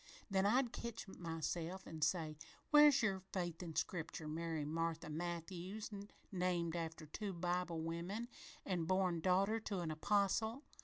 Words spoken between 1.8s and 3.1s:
an' say, 'Where's